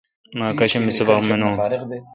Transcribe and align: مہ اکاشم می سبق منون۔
مہ 0.37 0.45
اکاشم 0.51 0.81
می 0.85 0.91
سبق 0.97 1.19
منون۔ 1.29 1.53